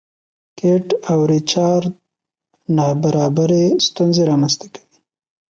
[0.57, 1.83] کیټ او ریچارډ
[2.77, 4.97] نابرابري ستونزې رامنځته کوي.